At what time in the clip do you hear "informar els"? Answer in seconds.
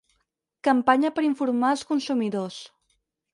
1.27-1.85